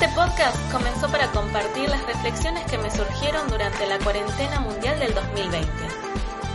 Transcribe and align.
Este 0.00 0.14
podcast 0.14 0.56
comenzó 0.72 1.10
para 1.10 1.30
compartir 1.30 1.86
las 1.90 2.02
reflexiones 2.06 2.64
que 2.70 2.78
me 2.78 2.90
surgieron 2.90 3.46
durante 3.50 3.86
la 3.86 3.98
cuarentena 3.98 4.58
mundial 4.58 4.98
del 4.98 5.12
2020. 5.12 5.68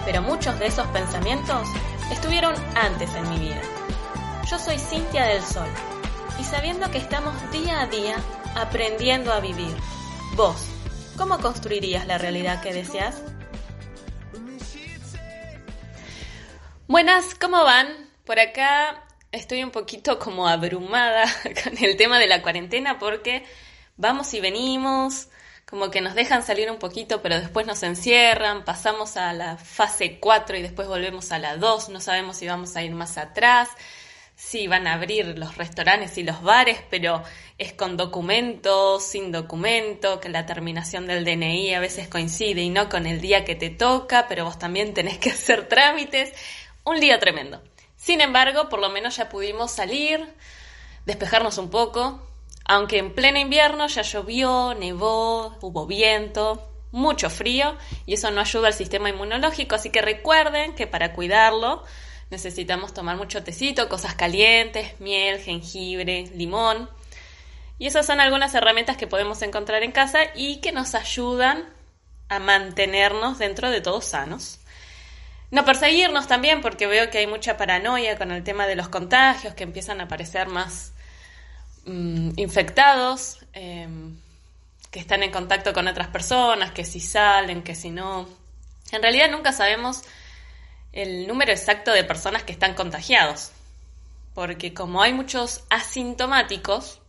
Pero 0.03 0.23
muchos 0.23 0.57
de 0.57 0.65
esos 0.65 0.87
pensamientos 0.87 1.67
estuvieron 2.11 2.55
antes 2.73 3.13
en 3.13 3.29
mi 3.29 3.37
vida. 3.37 3.61
Yo 4.49 4.57
soy 4.57 4.79
Cintia 4.79 5.25
del 5.25 5.43
Sol 5.43 5.69
y 6.39 6.43
sabiendo 6.43 6.89
que 6.89 6.97
estamos 6.97 7.35
día 7.51 7.81
a 7.81 7.85
día 7.85 8.15
aprendiendo 8.55 9.31
a 9.31 9.39
vivir, 9.39 9.77
vos, 10.35 10.65
¿cómo 11.15 11.37
construirías 11.37 12.07
la 12.07 12.17
realidad 12.17 12.63
que 12.63 12.73
deseas? 12.73 13.21
Buenas, 16.87 17.35
¿cómo 17.35 17.63
van? 17.63 18.09
Por 18.25 18.39
acá 18.39 19.04
estoy 19.35 19.63
un 19.63 19.71
poquito 19.71 20.19
como 20.19 20.47
abrumada 20.47 21.25
con 21.63 21.77
el 21.83 21.97
tema 21.97 22.19
de 22.19 22.27
la 22.27 22.41
cuarentena 22.41 22.99
porque 22.99 23.43
vamos 23.97 24.33
y 24.33 24.39
venimos, 24.39 25.27
como 25.65 25.89
que 25.91 26.01
nos 26.01 26.15
dejan 26.15 26.43
salir 26.43 26.69
un 26.69 26.79
poquito, 26.79 27.21
pero 27.21 27.39
después 27.39 27.65
nos 27.65 27.83
encierran, 27.83 28.65
pasamos 28.65 29.17
a 29.17 29.33
la 29.33 29.57
fase 29.57 30.19
4 30.19 30.57
y 30.57 30.61
después 30.61 30.87
volvemos 30.87 31.31
a 31.31 31.39
la 31.39 31.57
2, 31.57 31.89
no 31.89 31.99
sabemos 32.01 32.37
si 32.37 32.47
vamos 32.47 32.75
a 32.75 32.83
ir 32.83 32.91
más 32.91 33.17
atrás, 33.17 33.69
si 34.35 34.67
van 34.67 34.85
a 34.85 34.93
abrir 34.93 35.37
los 35.37 35.57
restaurantes 35.57 36.17
y 36.17 36.23
los 36.23 36.41
bares, 36.41 36.79
pero 36.89 37.23
es 37.57 37.71
con 37.73 37.95
documento, 37.95 38.99
sin 38.99 39.31
documento, 39.31 40.19
que 40.19 40.27
la 40.27 40.45
terminación 40.45 41.07
del 41.07 41.23
DNI 41.23 41.73
a 41.73 41.79
veces 41.79 42.09
coincide 42.09 42.61
y 42.61 42.69
no 42.69 42.89
con 42.89 43.05
el 43.05 43.21
día 43.21 43.45
que 43.45 43.55
te 43.55 43.69
toca, 43.69 44.27
pero 44.27 44.43
vos 44.43 44.59
también 44.59 44.93
tenés 44.93 45.17
que 45.19 45.29
hacer 45.31 45.67
trámites, 45.69 46.33
un 46.83 46.99
día 46.99 47.17
tremendo. 47.19 47.61
Sin 48.05 48.21
embargo, 48.21 48.69
por 48.69 48.79
lo 48.81 48.91
menos 48.91 49.15
ya 49.17 49.29
pudimos 49.29 49.71
salir, 49.71 50.23
despejarnos 51.07 51.57
un 51.57 51.71
poco, 51.71 52.21
aunque 52.63 52.99
en 52.99 53.15
pleno 53.15 53.39
invierno 53.39 53.87
ya 53.87 54.03
llovió, 54.03 54.75
nevó, 54.75 55.57
hubo 55.61 55.87
viento, 55.87 56.69
mucho 56.91 57.31
frío 57.31 57.75
y 58.05 58.13
eso 58.13 58.29
no 58.29 58.41
ayuda 58.41 58.67
al 58.67 58.75
sistema 58.75 59.09
inmunológico, 59.09 59.73
así 59.73 59.89
que 59.89 60.03
recuerden 60.03 60.75
que 60.75 60.85
para 60.85 61.13
cuidarlo 61.13 61.83
necesitamos 62.29 62.93
tomar 62.93 63.17
mucho 63.17 63.43
tecito, 63.43 63.89
cosas 63.89 64.13
calientes, 64.13 64.99
miel, 64.99 65.39
jengibre, 65.39 66.29
limón. 66.35 66.87
Y 67.79 67.87
esas 67.87 68.05
son 68.05 68.19
algunas 68.19 68.53
herramientas 68.53 68.97
que 68.97 69.07
podemos 69.07 69.41
encontrar 69.41 69.81
en 69.81 69.91
casa 69.91 70.19
y 70.35 70.57
que 70.57 70.71
nos 70.71 70.93
ayudan 70.93 71.65
a 72.29 72.37
mantenernos 72.37 73.39
dentro 73.39 73.71
de 73.71 73.81
todos 73.81 74.05
sanos. 74.05 74.59
No 75.55 75.63
perseguirnos 75.63 76.27
también, 76.27 76.59
porque 76.59 76.85
veo 76.85 77.09
que 77.09 77.19
hay 77.19 77.27
mucha 77.27 77.55
paranoia 77.55 78.17
con 78.17 78.29
el 78.33 78.43
tema 78.43 78.67
de 78.67 78.75
los 78.75 78.89
contagios, 78.89 79.53
que 79.53 79.63
empiezan 79.63 80.01
a 80.01 80.03
aparecer 80.03 80.49
más 80.49 80.91
mm, 81.85 82.31
infectados, 82.35 83.39
em, 83.53 84.17
que 84.91 84.99
están 84.99 85.23
en 85.23 85.31
contacto 85.31 85.71
con 85.71 85.87
otras 85.87 86.09
personas, 86.09 86.71
que 86.71 86.83
si 86.83 86.99
salen, 86.99 87.63
que 87.63 87.73
si 87.73 87.89
no. 87.89 88.27
En 88.91 89.01
realidad 89.01 89.31
nunca 89.31 89.53
sabemos 89.53 90.01
el 90.91 91.25
número 91.25 91.53
exacto 91.53 91.93
de 91.93 92.03
personas 92.03 92.43
que 92.43 92.51
están 92.51 92.73
contagiados, 92.73 93.53
porque 94.33 94.73
como 94.73 95.01
hay 95.01 95.13
muchos 95.13 95.63
asintomáticos, 95.69 96.99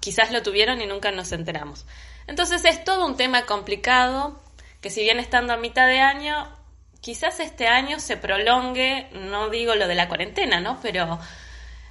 quizás 0.00 0.32
lo 0.32 0.42
tuvieron 0.42 0.82
y 0.82 0.86
nunca 0.86 1.12
nos 1.12 1.32
enteramos. 1.32 1.86
Entonces 2.26 2.62
es 2.66 2.84
todo 2.84 3.06
un 3.06 3.16
tema 3.16 3.46
complicado 3.46 4.38
que 4.82 4.90
si 4.90 5.00
bien 5.00 5.18
estando 5.18 5.54
a 5.54 5.56
mitad 5.56 5.86
de 5.86 6.00
año 6.00 6.59
quizás 7.00 7.40
este 7.40 7.66
año 7.66 7.98
se 8.00 8.16
prolongue, 8.16 9.08
no 9.12 9.48
digo 9.48 9.74
lo 9.74 9.88
de 9.88 9.94
la 9.94 10.08
cuarentena, 10.08 10.60
¿no? 10.60 10.78
Pero 10.80 11.18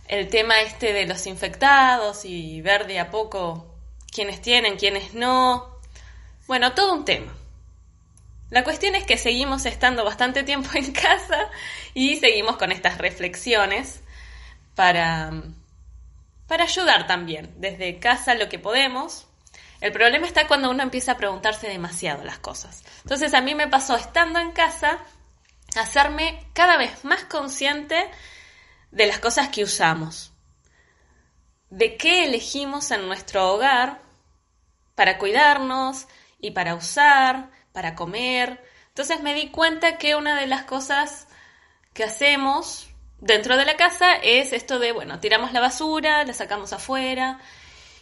el 0.07 0.27
tema 0.29 0.61
este 0.61 0.93
de 0.93 1.05
los 1.05 1.27
infectados 1.27 2.25
y 2.25 2.61
ver 2.61 2.87
de 2.87 2.99
a 2.99 3.11
poco 3.11 3.75
quiénes 4.11 4.41
tienen, 4.41 4.77
quiénes 4.77 5.13
no. 5.13 5.79
Bueno, 6.47 6.73
todo 6.73 6.93
un 6.93 7.05
tema. 7.05 7.33
La 8.49 8.63
cuestión 8.63 8.95
es 8.95 9.05
que 9.05 9.17
seguimos 9.17 9.65
estando 9.65 10.03
bastante 10.03 10.43
tiempo 10.43 10.69
en 10.73 10.91
casa 10.91 11.49
y 11.93 12.15
seguimos 12.17 12.57
con 12.57 12.71
estas 12.71 12.97
reflexiones 12.97 14.01
para, 14.75 15.31
para 16.47 16.63
ayudar 16.63 17.05
también 17.05 17.53
desde 17.57 17.99
casa 17.99 18.33
lo 18.33 18.49
que 18.49 18.57
podemos, 18.57 19.27
el 19.81 19.91
problema 19.91 20.27
está 20.27 20.47
cuando 20.47 20.69
uno 20.69 20.83
empieza 20.83 21.13
a 21.13 21.17
preguntarse 21.17 21.67
demasiado 21.67 22.23
las 22.23 22.39
cosas. 22.39 22.83
Entonces 23.03 23.33
a 23.33 23.41
mí 23.41 23.55
me 23.55 23.67
pasó 23.67 23.95
estando 23.95 24.39
en 24.39 24.51
casa 24.51 24.99
hacerme 25.77 26.47
cada 26.53 26.77
vez 26.77 27.05
más 27.05 27.23
consciente 27.25 28.09
de 28.91 29.07
las 29.07 29.19
cosas 29.19 29.49
que 29.49 29.63
usamos, 29.63 30.33
de 31.69 31.95
qué 31.97 32.25
elegimos 32.25 32.91
en 32.91 33.07
nuestro 33.07 33.53
hogar 33.53 34.01
para 34.95 35.17
cuidarnos 35.17 36.07
y 36.39 36.51
para 36.51 36.75
usar, 36.75 37.51
para 37.71 37.95
comer. 37.95 38.63
Entonces 38.89 39.21
me 39.21 39.33
di 39.33 39.49
cuenta 39.49 39.97
que 39.97 40.15
una 40.15 40.39
de 40.39 40.47
las 40.47 40.63
cosas 40.63 41.27
que 41.93 42.03
hacemos 42.03 42.89
dentro 43.19 43.55
de 43.57 43.65
la 43.65 43.77
casa 43.77 44.15
es 44.15 44.51
esto 44.53 44.79
de, 44.79 44.91
bueno, 44.91 45.19
tiramos 45.19 45.53
la 45.53 45.59
basura, 45.59 46.23
la 46.25 46.33
sacamos 46.33 46.73
afuera, 46.73 47.39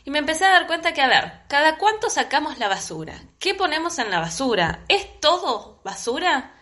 y 0.08 0.10
me 0.10 0.20
empecé 0.20 0.46
a 0.46 0.52
dar 0.52 0.68
cuenta 0.68 0.94
que, 0.94 1.02
a 1.02 1.10
ver, 1.10 1.34
¿cada 1.50 1.78
cuánto 1.78 2.10
sacamos 2.10 2.60
la 2.60 2.70
basura? 2.70 3.22
¿Qué 3.40 3.54
ponemos 3.54 4.00
en 4.00 4.10
la 4.10 4.22
basura? 4.22 4.86
¿Es 4.88 5.20
todo 5.20 5.82
basura? 5.84 6.54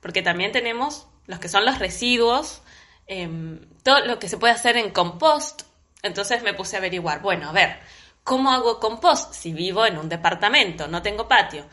Porque 0.00 0.22
también 0.22 0.52
tenemos 0.52 1.08
los 1.26 1.40
que 1.40 1.48
son 1.48 1.64
los 1.64 1.80
residuos, 1.80 2.62
em, 3.08 3.68
todo 3.82 4.04
lo 4.04 4.20
que 4.20 4.28
se 4.28 4.38
puede 4.38 4.52
hacer 4.52 4.76
en 4.76 4.92
compost. 4.92 5.62
Entonces 6.04 6.44
me 6.44 6.54
puse 6.54 6.76
a 6.76 6.78
averiguar, 6.78 7.22
bueno, 7.22 7.48
a 7.48 7.52
ver, 7.52 7.80
¿cómo 8.22 8.52
hago 8.52 8.78
compost 8.78 9.34
si 9.34 9.52
vivo 9.52 9.84
en 9.84 9.98
un 9.98 10.08
departamento, 10.08 10.86
no 10.86 11.02
tengo 11.02 11.26
patio? 11.26 11.66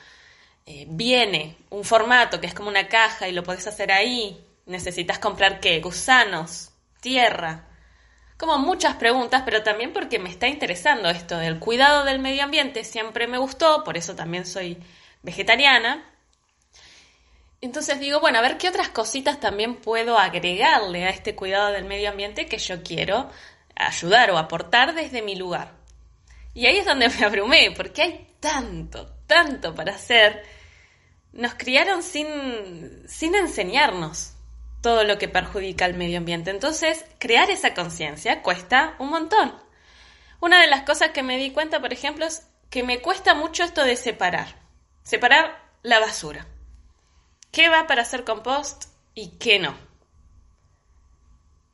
Eh, 0.65 0.87
viene 0.89 1.57
un 1.69 1.83
formato 1.83 2.41
que 2.41 2.47
es 2.47 2.55
como 2.55 2.69
una 2.69 2.87
caja 2.87 3.27
y 3.27 3.33
lo 3.33 3.43
puedes 3.43 3.67
hacer 3.67 3.91
ahí. 3.91 4.43
Necesitas 4.65 5.19
comprar 5.19 5.59
qué? 5.59 5.79
Gusanos, 5.79 6.71
tierra, 7.01 7.68
como 8.39 8.57
muchas 8.57 8.95
preguntas, 8.95 9.41
pero 9.43 9.63
también 9.63 9.91
porque 9.91 10.17
me 10.17 10.29
está 10.29 10.47
interesando 10.47 11.09
esto 11.09 11.37
del 11.37 11.59
cuidado 11.59 12.05
del 12.05 12.19
medio 12.19 12.45
ambiente, 12.45 12.85
siempre 12.85 13.27
me 13.27 13.37
gustó, 13.37 13.83
por 13.83 13.97
eso 13.97 14.15
también 14.15 14.45
soy 14.45 14.77
vegetariana. 15.21 16.09
Entonces 17.59 17.99
digo, 17.99 18.21
bueno, 18.21 18.39
a 18.39 18.41
ver 18.41 18.57
qué 18.57 18.69
otras 18.69 18.87
cositas 18.87 19.41
también 19.41 19.75
puedo 19.75 20.17
agregarle 20.17 21.03
a 21.03 21.09
este 21.09 21.35
cuidado 21.35 21.73
del 21.73 21.83
medio 21.83 22.09
ambiente 22.09 22.45
que 22.45 22.59
yo 22.59 22.81
quiero 22.81 23.29
ayudar 23.75 24.31
o 24.31 24.37
aportar 24.37 24.95
desde 24.95 25.21
mi 25.21 25.35
lugar. 25.35 25.73
Y 26.53 26.65
ahí 26.65 26.77
es 26.77 26.85
donde 26.85 27.09
me 27.09 27.25
abrumé, 27.25 27.71
porque 27.75 28.01
hay 28.03 28.35
tanto, 28.39 29.17
tanto 29.27 29.75
para 29.75 29.95
hacer. 29.95 30.45
Nos 31.33 31.55
criaron 31.55 32.03
sin, 32.03 33.03
sin 33.05 33.35
enseñarnos 33.35 34.31
todo 34.81 35.03
lo 35.03 35.17
que 35.17 35.27
perjudica 35.27 35.85
al 35.85 35.93
medio 35.93 36.17
ambiente. 36.17 36.51
Entonces, 36.51 37.05
crear 37.17 37.49
esa 37.49 37.73
conciencia 37.73 38.41
cuesta 38.41 38.95
un 38.99 39.09
montón. 39.09 39.53
Una 40.39 40.61
de 40.61 40.67
las 40.67 40.83
cosas 40.83 41.09
que 41.09 41.23
me 41.23 41.37
di 41.37 41.51
cuenta, 41.51 41.81
por 41.81 41.91
ejemplo, 41.91 42.25
es 42.25 42.47
que 42.69 42.83
me 42.83 43.01
cuesta 43.01 43.33
mucho 43.33 43.63
esto 43.63 43.83
de 43.83 43.95
separar. 43.95 44.55
Separar 45.03 45.61
la 45.83 45.99
basura. 45.99 46.47
¿Qué 47.51 47.67
va 47.67 47.87
para 47.87 48.03
hacer 48.03 48.23
compost 48.23 48.85
y 49.15 49.37
qué 49.37 49.59
no? 49.59 49.75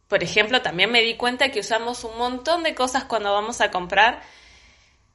Por 0.08 0.24
ejemplo, 0.24 0.62
también 0.62 0.92
me 0.92 1.02
di 1.02 1.16
cuenta 1.16 1.52
que 1.52 1.60
usamos 1.60 2.04
un 2.04 2.18
montón 2.18 2.64
de 2.64 2.76
cosas 2.76 3.04
cuando 3.06 3.34
vamos 3.34 3.62
a 3.62 3.72
comprar, 3.72 4.22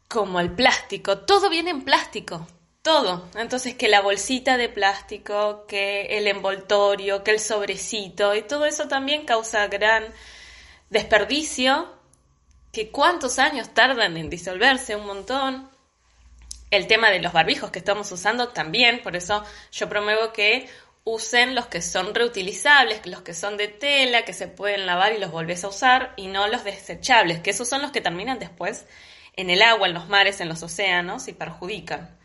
como 0.08 0.40
el 0.40 0.52
plástico. 0.52 1.18
Todo 1.18 1.48
viene 1.48 1.70
en 1.70 1.82
plástico 1.82 2.46
todo. 2.82 3.28
Entonces, 3.34 3.74
que 3.74 3.88
la 3.88 4.00
bolsita 4.00 4.56
de 4.56 4.68
plástico, 4.68 5.66
que 5.66 6.18
el 6.18 6.26
envoltorio, 6.26 7.22
que 7.22 7.32
el 7.32 7.40
sobrecito, 7.40 8.34
y 8.34 8.42
todo 8.42 8.66
eso 8.66 8.88
también 8.88 9.26
causa 9.26 9.66
gran 9.68 10.04
desperdicio, 10.90 11.94
que 12.72 12.90
cuántos 12.90 13.38
años 13.38 13.74
tardan 13.74 14.16
en 14.16 14.30
disolverse, 14.30 14.96
un 14.96 15.06
montón. 15.06 15.70
El 16.70 16.86
tema 16.86 17.10
de 17.10 17.20
los 17.20 17.32
barbijos 17.32 17.70
que 17.70 17.80
estamos 17.80 18.10
usando 18.12 18.48
también, 18.50 19.02
por 19.02 19.16
eso 19.16 19.44
yo 19.72 19.88
promuevo 19.88 20.32
que 20.32 20.68
usen 21.04 21.54
los 21.54 21.66
que 21.66 21.82
son 21.82 22.14
reutilizables, 22.14 23.06
los 23.06 23.22
que 23.22 23.34
son 23.34 23.56
de 23.56 23.68
tela, 23.68 24.24
que 24.24 24.32
se 24.32 24.46
pueden 24.46 24.86
lavar 24.86 25.12
y 25.12 25.18
los 25.18 25.32
volvés 25.32 25.64
a 25.64 25.68
usar, 25.68 26.14
y 26.16 26.28
no 26.28 26.46
los 26.46 26.62
desechables, 26.64 27.40
que 27.40 27.50
esos 27.50 27.68
son 27.68 27.82
los 27.82 27.90
que 27.90 28.00
terminan 28.00 28.38
después 28.38 28.86
en 29.34 29.50
el 29.50 29.62
agua, 29.62 29.88
en 29.88 29.94
los 29.94 30.08
mares, 30.08 30.40
en 30.40 30.48
los 30.48 30.62
océanos 30.62 31.26
y 31.28 31.32
perjudican. 31.32 32.19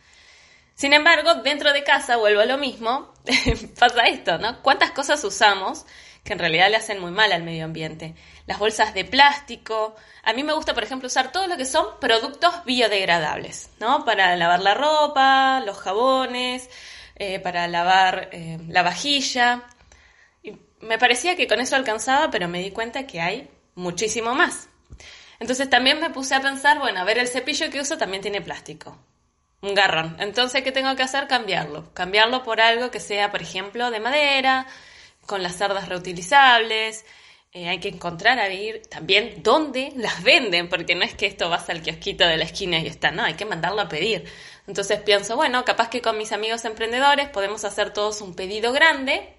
Sin 0.75 0.91
embargo, 0.91 1.35
dentro 1.35 1.71
de 1.71 1.85
casa, 1.85 2.17
vuelvo 2.17 2.41
a 2.41 2.45
lo 2.45 2.57
mismo, 2.57 3.13
pasa 3.79 4.03
esto, 4.03 4.37
¿no? 4.37 4.61
¿Cuántas 4.61 4.91
cosas 4.91 5.23
usamos 5.23 5.85
que 6.25 6.33
en 6.33 6.39
realidad 6.39 6.69
le 6.69 6.75
hacen 6.75 6.99
muy 6.99 7.11
mal 7.11 7.31
al 7.31 7.43
medio 7.43 7.63
ambiente? 7.63 8.13
Las 8.45 8.59
bolsas 8.59 8.93
de 8.93 9.05
plástico. 9.05 9.95
A 10.23 10.33
mí 10.33 10.43
me 10.43 10.51
gusta, 10.51 10.73
por 10.73 10.83
ejemplo, 10.83 11.07
usar 11.07 11.31
todo 11.31 11.47
lo 11.47 11.55
que 11.55 11.63
son 11.63 11.85
productos 12.01 12.53
biodegradables, 12.65 13.69
¿no? 13.79 14.03
Para 14.03 14.35
lavar 14.35 14.59
la 14.59 14.73
ropa, 14.73 15.61
los 15.65 15.77
jabones, 15.77 16.69
eh, 17.15 17.39
para 17.39 17.69
lavar 17.69 18.27
eh, 18.33 18.59
la 18.67 18.83
vajilla. 18.83 19.63
Y 20.43 20.57
me 20.81 20.97
parecía 20.97 21.37
que 21.37 21.47
con 21.47 21.61
eso 21.61 21.77
alcanzaba, 21.77 22.29
pero 22.29 22.49
me 22.49 22.59
di 22.59 22.71
cuenta 22.71 23.07
que 23.07 23.21
hay 23.21 23.49
muchísimo 23.75 24.35
más. 24.35 24.67
Entonces 25.39 25.69
también 25.69 26.01
me 26.01 26.09
puse 26.09 26.35
a 26.35 26.41
pensar, 26.41 26.79
bueno, 26.79 26.99
a 26.99 27.05
ver, 27.05 27.17
el 27.17 27.29
cepillo 27.29 27.69
que 27.69 27.79
uso 27.79 27.97
también 27.97 28.21
tiene 28.21 28.41
plástico. 28.41 28.97
Un 29.65 29.73
garrón. 29.73 30.15
Entonces, 30.19 30.61
¿qué 30.61 30.71
tengo 30.71 30.95
que 30.95 31.01
hacer? 31.01 31.25
Cambiarlo. 31.27 31.91
Cambiarlo 31.95 32.43
por 32.43 32.61
algo 32.61 32.91
que 32.91 32.99
sea, 32.99 33.31
por 33.31 33.41
ejemplo, 33.41 33.89
de 33.89 33.99
madera, 33.99 34.67
con 35.25 35.41
las 35.41 35.55
cerdas 35.55 35.89
reutilizables. 35.89 37.03
Eh, 37.51 37.67
hay 37.67 37.79
que 37.79 37.87
encontrar 37.87 38.37
a 38.37 38.47
ir 38.53 38.83
también 38.85 39.41
dónde 39.41 39.91
las 39.95 40.21
venden, 40.21 40.69
porque 40.69 40.93
no 40.93 41.03
es 41.03 41.15
que 41.15 41.25
esto 41.25 41.49
vas 41.49 41.67
al 41.71 41.81
kiosquito 41.81 42.27
de 42.27 42.37
la 42.37 42.43
esquina 42.43 42.77
y 42.77 42.85
está, 42.85 43.09
no, 43.09 43.23
hay 43.23 43.33
que 43.33 43.45
mandarlo 43.45 43.81
a 43.81 43.89
pedir. 43.89 44.31
Entonces 44.67 44.99
pienso, 44.99 45.35
bueno, 45.35 45.65
capaz 45.65 45.89
que 45.89 45.99
con 45.99 46.15
mis 46.15 46.31
amigos 46.31 46.63
emprendedores 46.63 47.29
podemos 47.29 47.65
hacer 47.65 47.91
todos 47.91 48.21
un 48.21 48.35
pedido 48.35 48.71
grande 48.71 49.33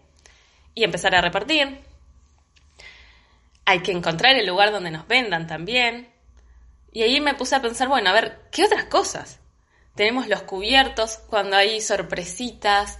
y 0.75 0.82
empezar 0.82 1.14
a 1.14 1.20
repartir. 1.20 1.78
Hay 3.64 3.78
que 3.78 3.93
encontrar 3.93 4.34
el 4.34 4.46
lugar 4.46 4.73
donde 4.73 4.90
nos 4.90 5.06
vendan 5.06 5.46
también. 5.46 6.08
Y 6.90 7.05
ahí 7.05 7.20
me 7.20 7.34
puse 7.34 7.55
a 7.55 7.62
pensar, 7.62 7.87
bueno, 7.87 8.11
a 8.11 8.12
ver, 8.12 8.40
¿qué 8.50 8.64
otras 8.64 8.87
cosas? 8.87 9.38
Tenemos 9.96 10.28
los 10.28 10.43
cubiertos 10.43 11.16
cuando 11.26 11.56
hay 11.56 11.81
sorpresitas, 11.81 12.98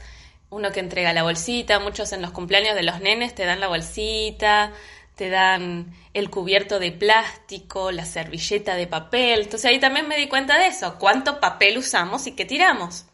uno 0.49 0.73
que 0.73 0.81
entrega 0.81 1.13
la 1.13 1.25
bolsita, 1.25 1.79
muchos 1.79 2.13
en 2.13 2.23
los 2.23 2.31
cumpleaños 2.31 2.75
de 2.75 2.85
los 2.85 3.01
nenes 3.01 3.35
te 3.35 3.45
dan 3.45 3.61
la 3.61 3.69
bolsita, 3.69 4.73
te 5.15 5.29
dan 5.29 5.95
el 6.15 6.31
cubierto 6.31 6.79
de 6.79 6.93
plástico, 6.93 7.93
la 7.93 8.07
servilleta 8.07 8.77
de 8.77 8.87
papel. 8.87 9.43
Entonces 9.43 9.71
ahí 9.71 9.79
también 9.79 10.09
me 10.09 10.17
di 10.17 10.27
cuenta 10.27 10.59
de 10.59 10.69
eso, 10.69 10.97
cuánto 10.99 11.39
papel 11.39 11.77
usamos 11.77 12.27
y 12.27 12.33
qué 12.33 12.47
tiramos. 12.47 13.05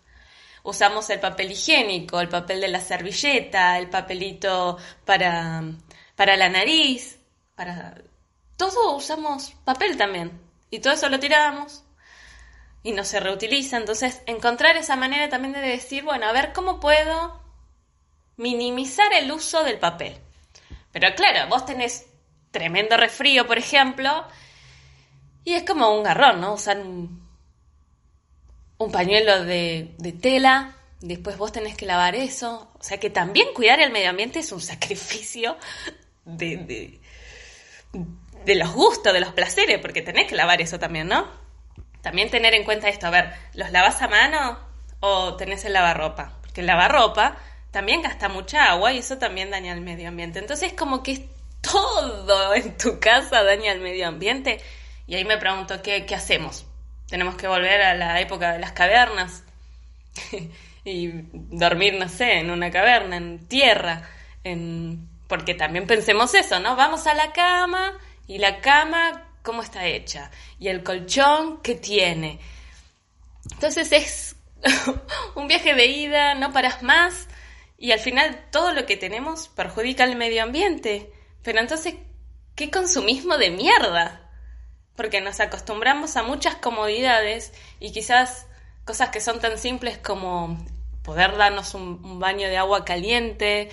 Usamos 0.63 1.11
el 1.11 1.19
papel 1.19 1.51
higiénico, 1.51 2.21
el 2.21 2.29
papel 2.29 2.61
de 2.61 2.69
la 2.69 2.81
servilleta, 2.81 3.79
el 3.79 3.91
papelito 3.91 4.79
para, 5.05 5.61
para 6.15 6.37
la 6.37 6.49
nariz, 6.49 7.19
para... 7.57 7.97
Todo 8.57 8.95
usamos 8.95 9.55
papel 9.65 9.97
también. 9.97 10.41
Y 10.71 10.79
todo 10.79 10.93
eso 10.93 11.09
lo 11.09 11.19
tiramos 11.19 11.83
y 12.83 12.93
no 12.93 13.05
se 13.05 13.21
reutiliza. 13.21 13.77
Entonces, 13.77 14.23
encontrar 14.27 14.77
esa 14.77 14.97
manera 14.97 15.29
también 15.29 15.55
de 15.55 15.61
decir, 15.61 16.03
bueno, 16.03 16.27
a 16.27 16.33
ver 16.33 16.53
cómo 16.53 16.81
puedo 16.81 17.41
minimizar 18.37 19.13
el 19.13 19.31
uso 19.31 19.63
del 19.63 19.79
papel. 19.79 20.17
Pero 20.91 21.15
claro, 21.15 21.49
vos 21.49 21.65
tenés 21.65 22.07
tremendo 22.51 22.97
resfrío, 22.97 23.47
por 23.47 23.59
ejemplo, 23.59 24.27
y 25.45 25.55
es 25.55 25.65
como 25.65 25.97
un 25.97 26.03
garrón, 26.03 26.41
¿no? 26.41 26.55
Usar 26.55 26.79
un, 26.79 27.23
pañuelo 28.93 29.45
de, 29.45 29.95
tela, 30.21 30.77
después 31.01 31.39
vos 31.39 31.53
tenés 31.53 31.77
que 31.77 31.87
lavar 31.87 32.17
eso. 32.17 32.73
O 32.79 32.83
sea 32.83 32.99
que 32.99 33.11
también 33.11 33.49
cuidar 33.55 33.81
el 33.81 33.93
medio 33.93 34.11
ambiente 34.11 34.41
es 34.41 34.51
un 34.53 34.61
sacrificio 34.73 35.57
de, 36.25 36.57
de, 36.57 37.01
de 38.45 38.55
los 38.57 38.73
gustos, 38.73 39.13
de 39.13 39.21
los 39.21 39.33
placeres, 39.33 39.79
porque 39.79 40.03
tenés 40.03 40.29
que 40.29 40.35
lavar 40.35 40.61
eso 40.61 40.79
también, 40.79 41.09
¿no? 41.09 41.42
También 42.03 42.31
tener 42.31 42.55
en 42.55 42.65
cuenta 42.65 42.89
esto, 42.89 43.07
a 43.07 43.11
ver, 43.11 43.33
¿los 43.55 43.71
lavas 43.71 44.03
a 44.03 44.09
mano 44.09 44.59
o 45.01 45.37
tenés 45.37 45.65
el 45.65 45.73
lavarropa? 45.73 46.33
Porque 46.43 46.61
el 46.61 46.67
lavarropa 46.67 47.37
también 47.71 48.03
gasta 48.03 48.29
mucha 48.29 48.71
agua 48.71 48.93
y 48.93 48.99
eso 48.99 49.19
también 49.19 49.51
daña 49.51 49.73
al 49.73 49.81
medio 49.81 50.09
ambiente. 50.09 50.39
Entonces, 50.39 50.75
como 50.75 51.03
que 51.03 51.29
todo 51.61 52.55
en 52.55 52.77
tu 52.77 53.01
casa 53.01 53.43
daña 53.43 53.73
al 53.73 53.81
medio 53.81 54.07
ambiente. 54.07 54.61
Y 55.07 55.15
ahí 55.15 55.25
me 55.25 55.39
pregunto, 55.39 55.81
¿qué, 55.83 56.05
qué 56.05 56.15
hacemos? 56.15 56.67
¿Tenemos 57.09 57.37
que 57.37 57.49
volver 57.49 57.83
a 57.83 57.95
la 57.95 58.21
época 58.21 58.53
de 58.53 58.59
las 58.59 58.73
cavernas? 58.73 59.45
y 60.85 61.11
dormir, 61.33 61.95
no 61.95 62.09
sé, 62.09 62.39
en 62.39 62.51
una 62.51 62.71
caverna, 62.71 63.17
en 63.17 63.47
tierra, 63.47 64.03
en... 64.45 65.09
porque 65.29 65.55
también 65.55 65.87
pensemos 65.87 66.35
eso, 66.35 66.61
¿no? 66.61 66.77
Vamos 66.77 67.07
a 67.07 67.15
la 67.15 67.33
cama 67.33 67.99
y 68.27 68.39
la 68.39 68.61
cama, 68.61 69.23
¿cómo 69.43 69.63
está 69.63 69.87
hecha? 69.87 70.31
Y 70.59 70.69
el 70.69 70.83
colchón, 70.83 71.61
¿qué 71.63 71.75
tiene? 71.75 72.41
Entonces 73.51 73.93
es 73.93 74.37
un 75.35 75.49
viaje 75.49 75.75
de 75.75 75.87
ida, 75.87 76.35
no 76.35 76.53
paras 76.53 76.83
más 76.83 77.29
y 77.83 77.91
al 77.91 77.99
final 77.99 78.47
todo 78.53 78.73
lo 78.73 78.87
que 78.87 78.97
tenemos 78.97 79.49
perjudica 79.49 80.05
al 80.05 80.15
medio 80.15 80.45
ambiente. 80.45 81.13
Pero 81.43 81.59
entonces, 81.59 81.97
¿qué 82.55 82.71
consumismo 82.71 83.39
de 83.39 83.51
mierda? 83.51 84.31
Porque 84.95 85.21
nos 85.21 85.41
acostumbramos 85.41 86.17
a 86.17 86.23
muchas 86.23 86.55
comodidades 86.55 87.53
y 87.81 87.91
quizás 87.91 88.47
cosas 88.85 89.09
que 89.09 89.21
son 89.21 89.41
tan 89.41 89.59
simples 89.59 89.99
como 89.99 90.65
poder 91.03 91.37
darnos 91.37 91.75
un, 91.75 92.21
baño 92.21 92.49
de 92.49 92.57
agua 92.57 92.85
caliente, 92.85 93.71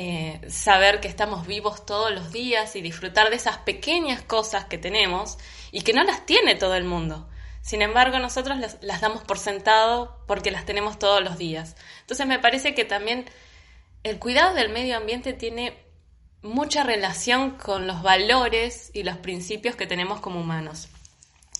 eh, 0.00 0.40
saber 0.48 1.00
que 1.00 1.08
estamos 1.08 1.46
vivos 1.46 1.84
todos 1.84 2.12
los 2.12 2.30
días 2.30 2.76
y 2.76 2.82
disfrutar 2.82 3.30
de 3.30 3.36
esas 3.36 3.58
pequeñas 3.58 4.22
cosas 4.22 4.66
que 4.66 4.78
tenemos 4.78 5.38
y 5.72 5.80
que 5.80 5.92
no 5.92 6.04
las 6.04 6.24
tiene 6.24 6.54
todo 6.54 6.76
el 6.76 6.84
mundo. 6.84 7.28
Sin 7.62 7.82
embargo, 7.82 8.18
nosotros 8.18 8.58
las, 8.58 8.78
las 8.80 9.00
damos 9.00 9.24
por 9.24 9.38
sentado 9.38 10.22
porque 10.28 10.52
las 10.52 10.64
tenemos 10.64 10.98
todos 10.98 11.22
los 11.22 11.36
días. 11.36 11.74
Entonces 12.02 12.26
me 12.26 12.38
parece 12.38 12.74
que 12.74 12.84
también 12.84 13.24
el 14.04 14.20
cuidado 14.20 14.54
del 14.54 14.68
medio 14.68 14.96
ambiente 14.96 15.32
tiene 15.32 15.76
mucha 16.42 16.84
relación 16.84 17.52
con 17.52 17.88
los 17.88 18.02
valores 18.02 18.92
y 18.94 19.02
los 19.02 19.16
principios 19.16 19.74
que 19.74 19.88
tenemos 19.88 20.20
como 20.20 20.40
humanos. 20.40 20.88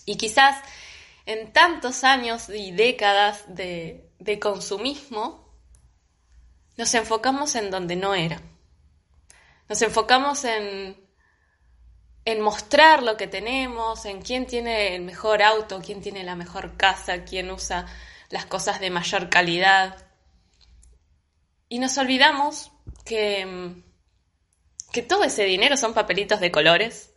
Y 0.05 0.15
quizás 0.15 0.55
en 1.25 1.51
tantos 1.51 2.03
años 2.03 2.47
y 2.49 2.71
décadas 2.71 3.43
de, 3.47 4.09
consumismo, 4.41 5.48
nos 6.79 6.93
enfocamos 6.93 7.55
en 7.55 7.71
donde 7.71 7.97
no 7.97 8.15
era. 8.15 8.41
Nos 9.67 9.81
enfocamos 9.81 10.45
en, 10.45 10.95
en 12.23 12.39
mostrar 12.39 13.03
lo 13.03 13.17
que 13.17 13.27
tenemos, 13.27 14.05
en 14.05 14.21
quién 14.21 14.47
tiene 14.47 14.95
el 14.95 15.01
mejor 15.01 15.43
auto, 15.43 15.81
quién 15.85 15.99
tiene 15.99 16.23
la 16.23 16.37
mejor 16.37 16.77
casa, 16.77 17.25
quién 17.25 17.51
usa 17.51 17.85
las 18.29 18.45
cosas 18.45 18.79
de 18.79 18.91
mayor 18.91 19.29
calidad. 19.29 20.07
Y 21.67 21.79
nos 21.79 21.97
olvidamos 21.97 22.71
que, 23.03 23.45
mm, 23.45 23.83
que 24.93 25.01
todo 25.01 25.25
ese 25.25 25.43
dinero 25.43 25.75
son 25.75 25.93
papelitos 25.93 26.39
de 26.39 26.49
colores 26.49 27.13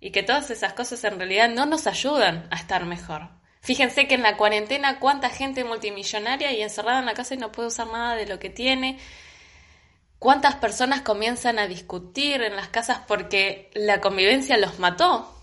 y 0.00 0.10
que 0.10 0.24
todas 0.24 0.50
esas 0.50 0.72
cosas 0.72 1.04
en 1.04 1.18
realidad 1.18 1.48
no 1.48 1.66
nos 1.66 1.86
ayudan 1.86 2.48
a 2.50 2.56
estar 2.56 2.84
mejor. 2.84 3.30
Fíjense 3.64 4.06
que 4.06 4.14
en 4.14 4.22
la 4.22 4.36
cuarentena 4.36 5.00
cuánta 5.00 5.30
gente 5.30 5.64
multimillonaria 5.64 6.52
y 6.52 6.60
encerrada 6.60 6.98
en 6.98 7.06
la 7.06 7.14
casa 7.14 7.32
y 7.32 7.38
no 7.38 7.50
puede 7.50 7.68
usar 7.68 7.86
nada 7.86 8.14
de 8.14 8.26
lo 8.26 8.38
que 8.38 8.50
tiene. 8.50 8.98
Cuántas 10.18 10.56
personas 10.56 11.00
comienzan 11.00 11.58
a 11.58 11.66
discutir 11.66 12.42
en 12.42 12.56
las 12.56 12.68
casas 12.68 13.00
porque 13.08 13.70
la 13.72 14.02
convivencia 14.02 14.58
los 14.58 14.78
mató, 14.78 15.34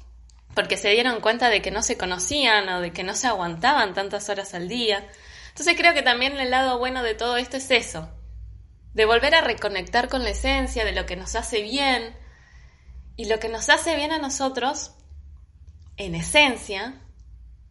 porque 0.53 0.77
se 0.77 0.89
dieron 0.89 1.19
cuenta 1.19 1.49
de 1.49 1.63
que 1.63 1.71
no 1.71 1.81
se 1.81 1.97
conocían 1.97 2.69
o 2.69 2.79
de 2.79 2.93
que 2.93 3.03
no 3.03 3.15
se 3.15 3.25
aguantaban 3.25 3.95
tantas 3.95 4.29
horas 4.29 4.53
al 4.53 4.67
día. 4.67 5.09
Entonces 5.49 5.75
creo 5.75 5.95
que 5.95 6.03
también 6.03 6.39
el 6.39 6.51
lado 6.51 6.77
bueno 6.77 7.01
de 7.01 7.15
todo 7.15 7.37
esto 7.37 7.57
es 7.57 7.71
eso, 7.71 8.07
de 8.93 9.05
volver 9.05 9.33
a 9.33 9.41
reconectar 9.41 10.09
con 10.09 10.21
la 10.21 10.29
esencia 10.29 10.85
de 10.85 10.91
lo 10.91 11.07
que 11.07 11.15
nos 11.15 11.33
hace 11.33 11.63
bien. 11.63 12.15
Y 13.15 13.25
lo 13.25 13.39
que 13.39 13.49
nos 13.49 13.69
hace 13.69 13.95
bien 13.95 14.11
a 14.11 14.19
nosotros, 14.19 14.91
en 15.97 16.13
esencia, 16.13 17.01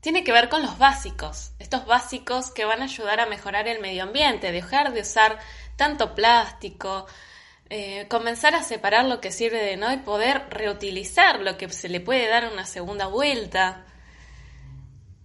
tiene 0.01 0.25
que 0.25 0.33
ver 0.33 0.49
con 0.49 0.63
los 0.63 0.79
básicos, 0.79 1.53
estos 1.59 1.87
básicos 1.87 2.51
que 2.51 2.65
van 2.65 2.81
a 2.81 2.85
ayudar 2.85 3.21
a 3.21 3.27
mejorar 3.27 3.69
el 3.69 3.81
medio 3.81 4.05
ambiente, 4.05 4.53
dejar 4.53 4.93
de 4.93 5.03
usar 5.03 5.39
tanto 5.77 6.15
plástico, 6.15 7.07
eh, 7.69 8.07
comenzar 8.09 8.55
a 8.55 8.63
separar 8.63 9.05
lo 9.05 9.21
que 9.21 9.31
sirve 9.31 9.63
de 9.63 9.77
no 9.77 9.93
y 9.93 9.99
poder 9.99 10.47
reutilizar 10.51 11.41
lo 11.41 11.57
que 11.57 11.69
se 11.69 11.89
le 11.89 12.01
puede 12.01 12.29
dar 12.29 12.51
una 12.51 12.67
segunda 12.67 13.07
vuelta. 13.07 13.85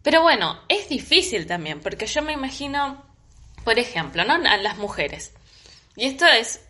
Pero 0.03 0.21
bueno, 0.21 0.61
es 0.67 0.89
difícil 0.89 1.47
también, 1.47 1.79
porque 1.79 2.05
yo 2.05 2.21
me 2.21 2.33
imagino, 2.33 3.03
por 3.63 3.79
ejemplo, 3.79 4.23
¿no? 4.25 4.33
A 4.33 4.57
las 4.57 4.77
mujeres. 4.77 5.33
Y 5.95 6.05
esto 6.05 6.27
es 6.27 6.61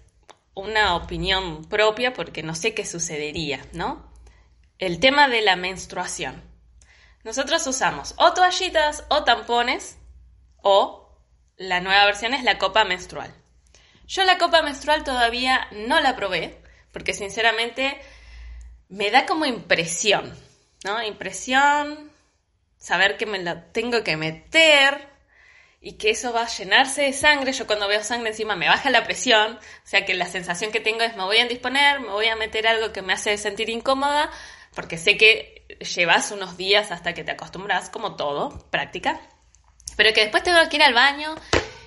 una 0.54 0.96
opinión 0.96 1.66
propia 1.66 2.14
porque 2.14 2.44
no 2.44 2.56
sé 2.56 2.74
qué 2.74 2.86
sucedería, 2.86 3.66
¿no? 3.74 4.10
El 4.80 5.00
tema 5.00 5.28
de 5.28 5.42
la 5.42 5.56
menstruación. 5.56 6.55
Nosotros 7.26 7.66
usamos 7.66 8.14
o 8.18 8.34
toallitas 8.34 9.04
o 9.10 9.24
tampones 9.24 9.98
o 10.62 11.10
la 11.58 11.80
nueva 11.80 12.06
versión 12.06 12.36
es 12.36 12.44
la 12.44 12.60
copa 12.60 12.86
menstrual. 12.86 13.34
Yo 14.06 14.24
la 14.26 14.38
copa 14.38 14.62
menstrual 14.62 15.04
todavía 15.04 15.68
no 15.72 16.00
la 16.02 16.16
probé, 16.16 16.62
porque 16.92 17.16
sinceramente 17.16 18.00
me 18.90 19.10
da 19.10 19.26
como 19.26 19.48
impresión, 19.48 20.38
¿no? 20.84 21.02
Impresión, 21.02 22.12
saber 22.78 23.18
que 23.18 23.26
me 23.26 23.40
la 23.40 23.72
tengo 23.72 24.04
que 24.04 24.18
meter 24.18 25.10
y 25.82 25.94
que 25.94 26.12
eso 26.12 26.32
va 26.32 26.44
a 26.44 26.48
llenarse 26.48 27.02
de 27.02 27.14
sangre. 27.14 27.54
Yo 27.54 27.66
cuando 27.66 27.88
veo 27.88 28.04
sangre 28.04 28.30
encima 28.30 28.56
me 28.56 28.68
baja 28.68 28.92
la 28.92 29.04
presión, 29.04 29.56
o 29.56 29.88
sea 29.88 30.06
que 30.06 30.14
la 30.14 30.28
sensación 30.28 30.72
que 30.72 30.80
tengo 30.80 31.02
es 31.02 31.16
me 31.16 31.24
voy 31.24 31.40
a 31.40 31.48
disponer, 31.48 32.02
me 32.02 32.10
voy 32.10 32.28
a 32.28 32.36
meter 32.36 32.68
algo 32.68 32.94
que 32.94 33.02
me 33.02 33.14
hace 33.14 33.36
sentir 33.40 33.72
incómoda, 33.72 34.30
porque 34.76 34.98
sé 34.98 35.18
que 35.18 35.66
llevas 35.96 36.32
unos 36.32 36.58
días 36.58 36.92
hasta 36.92 37.14
que 37.14 37.24
te 37.24 37.32
acostumbras, 37.32 37.90
como 37.90 38.16
todo, 38.16 38.70
práctica, 38.70 39.20
pero 39.96 40.14
que 40.14 40.22
después 40.22 40.44
tengo 40.44 40.58
que 40.70 40.76
ir 40.76 40.84
al 40.84 40.94
baño 40.94 41.36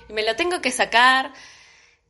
y 0.09 0.13
me 0.13 0.25
lo 0.25 0.35
tengo 0.37 0.61
que 0.61 0.71
sacar 0.71 1.33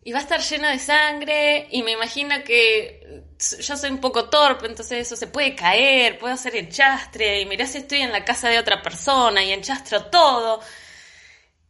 y 0.04 0.12
va 0.12 0.20
a 0.20 0.22
estar 0.22 0.40
lleno 0.40 0.68
de 0.68 0.78
sangre 0.78 1.66
y 1.70 1.82
me 1.82 1.92
imagino 1.92 2.42
que 2.44 3.24
yo 3.60 3.76
soy 3.76 3.90
un 3.90 4.00
poco 4.00 4.30
torpe, 4.30 4.66
entonces 4.66 5.06
eso 5.06 5.16
se 5.16 5.26
puede 5.26 5.54
caer, 5.54 6.18
puedo 6.18 6.32
hacer 6.32 6.56
enchastre 6.56 7.40
y 7.40 7.46
mirá 7.46 7.66
si 7.66 7.78
estoy 7.78 8.00
en 8.00 8.12
la 8.12 8.24
casa 8.24 8.48
de 8.48 8.58
otra 8.58 8.80
persona 8.80 9.42
y 9.42 9.52
enchastro 9.52 10.06
todo 10.06 10.60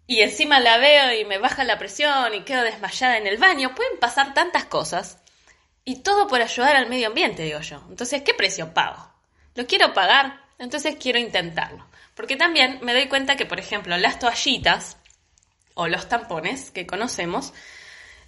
y 0.07 0.21
encima 0.21 0.61
la 0.61 0.79
veo 0.79 1.21
y 1.21 1.25
me 1.25 1.38
baja 1.38 1.65
la 1.65 1.79
presión 1.79 2.35
y 2.35 2.43
quedo 2.43 2.62
desmayada 2.62 3.19
en 3.19 3.27
el 3.27 3.38
baño, 3.38 3.75
pueden 3.75 3.99
pasar 3.99 4.35
tantas 4.35 4.65
cosas 4.67 5.19
y 5.88 6.02
todo 6.02 6.26
por 6.26 6.42
ayudar 6.42 6.76
al 6.76 6.90
medio 6.90 7.07
ambiente, 7.07 7.45
digo 7.45 7.61
yo. 7.61 7.83
Entonces, 7.88 8.21
¿qué 8.21 8.35
precio 8.35 8.75
pago? 8.75 9.11
¿Lo 9.54 9.66
quiero 9.66 9.95
pagar? 9.95 10.38
Entonces 10.59 10.97
quiero 11.00 11.18
intentarlo. 11.18 11.88
Porque 12.14 12.37
también 12.37 12.78
me 12.83 12.92
doy 12.92 13.09
cuenta 13.09 13.37
que, 13.37 13.47
por 13.47 13.59
ejemplo, 13.59 13.97
las 13.97 14.18
toallitas 14.18 14.99
o 15.73 15.88
los 15.88 16.07
tampones 16.07 16.71
que 16.73 16.87
conocemos, 16.87 17.54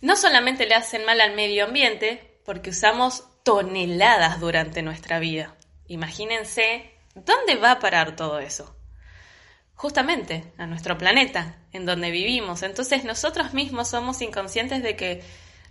no 0.00 0.16
solamente 0.16 0.64
le 0.64 0.74
hacen 0.74 1.04
mal 1.04 1.20
al 1.20 1.34
medio 1.34 1.66
ambiente, 1.66 2.40
porque 2.46 2.70
usamos 2.70 3.24
toneladas 3.42 4.40
durante 4.40 4.80
nuestra 4.80 5.18
vida. 5.18 5.54
Imagínense, 5.86 6.94
¿dónde 7.14 7.56
va 7.56 7.72
a 7.72 7.78
parar 7.78 8.16
todo 8.16 8.38
eso? 8.38 8.74
Justamente 9.74 10.50
a 10.56 10.64
nuestro 10.64 10.96
planeta, 10.96 11.58
en 11.74 11.84
donde 11.84 12.10
vivimos. 12.10 12.62
Entonces 12.62 13.04
nosotros 13.04 13.52
mismos 13.52 13.88
somos 13.88 14.22
inconscientes 14.22 14.82
de 14.82 14.96
que 14.96 15.22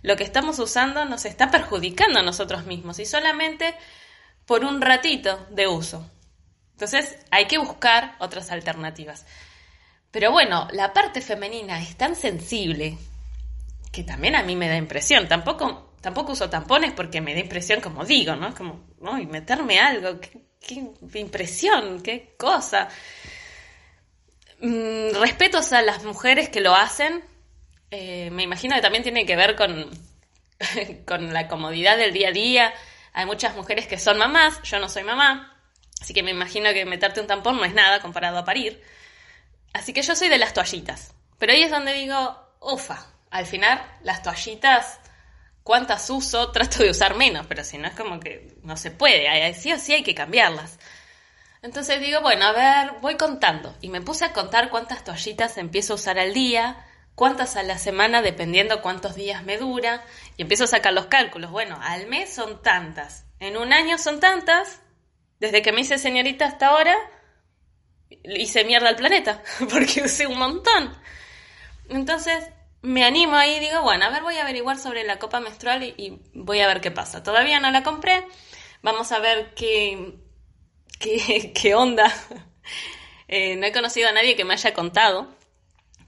lo 0.02 0.16
que 0.16 0.24
estamos 0.24 0.58
usando 0.58 1.04
nos 1.04 1.24
está 1.24 1.50
perjudicando 1.50 2.20
a 2.20 2.22
nosotros 2.22 2.66
mismos 2.66 2.98
y 2.98 3.06
solamente 3.06 3.74
por 4.46 4.64
un 4.64 4.80
ratito 4.80 5.46
de 5.50 5.66
uso. 5.66 6.10
Entonces 6.72 7.18
hay 7.30 7.46
que 7.46 7.58
buscar 7.58 8.16
otras 8.20 8.50
alternativas. 8.50 9.26
Pero 10.10 10.32
bueno, 10.32 10.66
la 10.72 10.92
parte 10.92 11.20
femenina 11.20 11.80
es 11.80 11.96
tan 11.96 12.16
sensible 12.16 12.98
que 13.92 14.02
también 14.02 14.34
a 14.36 14.42
mí 14.42 14.56
me 14.56 14.68
da 14.68 14.76
impresión. 14.76 15.28
Tampoco, 15.28 15.94
tampoco 16.00 16.32
uso 16.32 16.50
tampones 16.50 16.92
porque 16.92 17.20
me 17.20 17.34
da 17.34 17.40
impresión, 17.40 17.80
como 17.80 18.04
digo, 18.04 18.34
¿no? 18.36 18.54
Como, 18.54 18.88
¿no? 19.00 19.18
Y 19.18 19.26
meterme 19.26 19.78
algo, 19.78 20.18
qué, 20.20 20.92
impresión, 21.14 22.02
qué 22.02 22.34
cosa. 22.38 22.88
Mm, 24.60 25.20
respetos 25.20 25.72
a 25.72 25.82
las 25.82 26.04
mujeres 26.04 26.48
que 26.48 26.60
lo 26.60 26.74
hacen. 26.74 27.22
Eh, 27.90 28.30
me 28.30 28.42
imagino 28.42 28.74
que 28.76 28.82
también 28.82 29.02
tiene 29.02 29.26
que 29.26 29.36
ver 29.36 29.56
con, 29.56 29.90
con 31.06 31.32
la 31.32 31.48
comodidad 31.48 31.96
del 31.96 32.12
día 32.12 32.28
a 32.28 32.32
día. 32.32 32.74
Hay 33.12 33.26
muchas 33.26 33.56
mujeres 33.56 33.86
que 33.86 33.98
son 33.98 34.18
mamás, 34.18 34.62
yo 34.62 34.78
no 34.78 34.88
soy 34.88 35.02
mamá, 35.02 35.60
así 36.00 36.14
que 36.14 36.22
me 36.22 36.30
imagino 36.30 36.72
que 36.72 36.84
meterte 36.84 37.20
un 37.20 37.26
tampón 37.26 37.56
no 37.56 37.64
es 37.64 37.74
nada 37.74 38.00
comparado 38.00 38.38
a 38.38 38.44
parir. 38.44 38.82
Así 39.72 39.92
que 39.92 40.02
yo 40.02 40.14
soy 40.14 40.28
de 40.28 40.38
las 40.38 40.54
toallitas. 40.54 41.14
Pero 41.38 41.52
ahí 41.52 41.62
es 41.62 41.70
donde 41.70 41.92
digo, 41.92 42.38
ufa, 42.60 43.06
al 43.30 43.46
final 43.46 43.82
las 44.02 44.22
toallitas, 44.22 45.00
¿cuántas 45.62 46.08
uso? 46.10 46.50
Trato 46.52 46.82
de 46.82 46.90
usar 46.90 47.16
menos, 47.16 47.46
pero 47.46 47.64
si 47.64 47.78
no 47.78 47.88
es 47.88 47.94
como 47.94 48.20
que 48.20 48.56
no 48.62 48.76
se 48.76 48.90
puede, 48.90 49.52
sí 49.54 49.72
o 49.72 49.78
sí 49.78 49.94
hay 49.94 50.02
que 50.02 50.14
cambiarlas. 50.14 50.78
Entonces 51.62 52.00
digo, 52.00 52.20
bueno, 52.22 52.46
a 52.46 52.52
ver, 52.52 52.92
voy 53.00 53.16
contando. 53.16 53.76
Y 53.80 53.90
me 53.90 54.00
puse 54.00 54.24
a 54.24 54.32
contar 54.32 54.70
cuántas 54.70 55.04
toallitas 55.04 55.58
empiezo 55.58 55.92
a 55.92 55.96
usar 55.96 56.18
al 56.18 56.32
día, 56.32 56.86
cuántas 57.20 57.56
a 57.56 57.62
la 57.62 57.76
semana, 57.76 58.22
dependiendo 58.22 58.80
cuántos 58.80 59.14
días 59.14 59.44
me 59.44 59.58
dura. 59.58 60.02
Y 60.38 60.42
empiezo 60.42 60.64
a 60.64 60.68
sacar 60.68 60.94
los 60.94 61.04
cálculos. 61.04 61.50
Bueno, 61.50 61.78
al 61.82 62.06
mes 62.06 62.32
son 62.32 62.62
tantas. 62.62 63.26
En 63.40 63.58
un 63.58 63.74
año 63.74 63.98
son 63.98 64.20
tantas. 64.20 64.80
Desde 65.38 65.60
que 65.60 65.70
me 65.70 65.82
hice 65.82 65.98
señorita 65.98 66.46
hasta 66.46 66.68
ahora, 66.68 66.96
hice 68.24 68.64
mierda 68.64 68.88
al 68.88 68.96
planeta, 68.96 69.42
porque 69.70 70.00
usé 70.02 70.26
un 70.26 70.38
montón. 70.38 70.96
Entonces, 71.90 72.42
me 72.80 73.04
animo 73.04 73.36
ahí 73.36 73.56
y 73.56 73.60
digo, 73.60 73.82
bueno, 73.82 74.06
a 74.06 74.08
ver, 74.08 74.22
voy 74.22 74.38
a 74.38 74.42
averiguar 74.42 74.78
sobre 74.78 75.04
la 75.04 75.18
copa 75.18 75.40
menstrual 75.40 75.82
y, 75.82 76.22
voy 76.32 76.60
a 76.60 76.68
ver 76.68 76.80
qué 76.80 76.90
pasa. 76.90 77.22
Todavía 77.22 77.60
no 77.60 77.70
la 77.70 77.82
compré, 77.82 78.24
vamos 78.80 79.12
a 79.12 79.18
ver 79.18 79.52
qué, 79.54 80.14
qué, 80.98 81.74
onda. 81.74 82.10
Eh, 83.32 83.54
no 83.54 83.64
he 83.64 83.70
conocido 83.70 84.08
a 84.08 84.12
nadie 84.12 84.34
que 84.34 84.44
me 84.44 84.54
haya 84.54 84.74
contado 84.74 85.28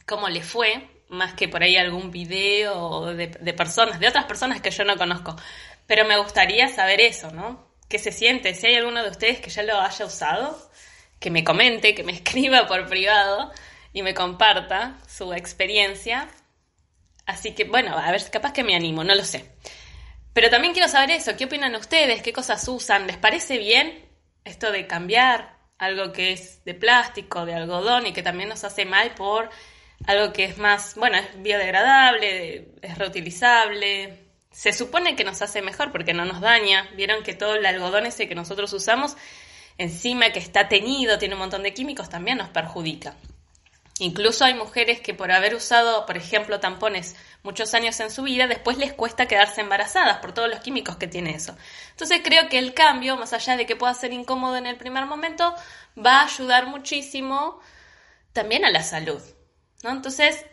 cómo 0.07 0.29
le 0.29 0.43
fue, 0.43 0.92
más 1.13 1.35
que 1.35 1.49
por 1.49 1.63
ahí 1.63 1.77
algún 1.77 2.11
video 2.11 3.15
de, 3.15 3.29
personas, 3.55 4.01
de 4.01 4.09
otras 4.09 4.25
personas 4.25 4.61
que 4.61 4.71
yo 4.71 4.85
no 4.85 4.97
conozco. 4.97 5.37
Pero 5.87 6.05
me 6.05 6.19
gustaría 6.19 6.69
saber 6.69 7.01
eso, 7.01 7.31
¿no? 7.31 7.69
¿Qué 7.89 7.99
se 7.99 8.13
siente? 8.13 8.55
Si 8.55 8.67
hay 8.67 8.77
alguno 8.77 9.03
de 9.03 9.11
ustedes 9.11 9.41
que 9.41 9.51
ya 9.51 9.63
lo 9.63 9.81
haya 9.81 10.05
usado, 10.05 10.71
que 11.21 11.31
me 11.31 11.45
comente, 11.45 11.95
que 11.95 12.05
me 12.05 12.13
escriba 12.21 12.67
por 12.67 12.87
privado 12.87 13.53
y 13.93 14.03
me 14.03 14.15
comparta 14.15 14.99
su 15.07 15.33
experiencia 15.33 16.29
Así 17.27 17.55
que 17.55 17.65
bueno, 17.65 17.97
a 17.97 18.11
ver, 18.11 18.23
capaz 18.31 18.53
que 18.53 18.65
me 18.65 18.75
animo, 18.75 19.05
no 19.05 19.15
lo 19.15 19.25
sé. 19.25 19.45
Pero 20.33 20.51
también 20.51 20.73
quiero 20.73 20.89
saber 20.89 21.11
eso, 21.11 21.37
¿qué 21.37 21.45
opinan 21.45 21.75
ustedes? 21.75 22.23
¿Qué 22.23 22.33
cosas 22.33 22.67
usan? 22.69 23.07
¿Les 23.07 23.17
parece 23.17 23.59
bien 23.59 24.09
esto 24.45 24.73
de 24.73 24.87
cambiar 24.87 25.59
algo 25.79 26.13
que 26.13 26.33
es 26.33 26.65
de 26.65 26.75
plástico, 26.75 27.45
de 27.45 27.55
algodón 27.55 28.07
y 28.07 28.13
que 28.13 28.23
también 28.23 28.49
nos 28.49 28.65
hace 28.65 28.85
mal 28.85 29.13
por 29.15 29.51
algo 30.07 30.33
que 30.33 30.45
es 30.45 30.59
más, 30.59 30.95
bueno, 30.97 31.17
es 31.19 31.43
biodegradable, 31.43 32.73
es 32.83 32.99
reutilizable? 32.99 34.19
Se 34.51 34.73
supone 34.73 35.17
que 35.17 35.25
nos 35.25 35.43
hace 35.43 35.63
mejor 35.63 35.93
porque 35.93 36.15
no 36.15 36.25
nos 36.25 36.41
daña. 36.41 36.89
Vieron 36.95 37.23
que 37.23 37.35
todo 37.35 37.55
el 37.55 37.67
algodón 37.67 38.07
ese 38.07 38.29
que 38.29 38.35
nosotros 38.35 38.73
usamos, 38.73 39.17
encima 39.79 40.31
que 40.31 40.39
está 40.39 40.69
teñido, 40.69 41.19
tiene 41.19 41.35
un 41.35 41.41
montón 41.41 41.63
de 41.63 41.73
químicos, 41.75 42.09
también 42.09 42.39
nos 42.39 42.49
perjudica. 42.49 43.15
Incluso 43.99 44.45
hay 44.45 44.55
mujeres 44.55 45.01
que 45.01 45.15
por 45.15 45.31
haber 45.31 45.55
usado, 45.55 46.07
por 46.07 46.17
ejemplo, 46.17 46.59
tampones 46.59 47.15
muchos 47.43 47.73
años 47.75 48.01
en 48.01 48.11
su 48.11 48.23
vida, 48.23 48.47
después 48.47 48.79
les 48.79 48.93
cuesta 48.93 49.27
quedarse 49.27 49.61
embarazadas 49.61 50.19
por 50.19 50.33
todos 50.33 50.49
los 50.49 50.61
químicos 50.61 50.97
que 50.97 51.07
tiene 51.07 51.35
eso. 51.35 51.57
Entonces 51.91 52.21
creo 52.25 52.49
que 52.49 52.59
el 52.59 52.75
cambio, 52.75 53.17
más 53.17 53.33
allá 53.33 53.57
de 53.57 53.67
que 53.67 53.77
pueda 53.77 53.95
ser 53.95 54.13
incómodo 54.13 54.57
en 54.57 54.67
el 54.67 54.77
primer 54.77 55.07
momento, 55.07 55.55
va 55.97 56.21
a 56.21 56.25
ayudar 56.25 56.67
muchísimo 56.67 57.61
también 58.33 58.65
a 58.65 58.71
la 58.71 58.83
salud. 58.83 59.23
¿No? 59.83 59.91
Entonces, 59.91 60.45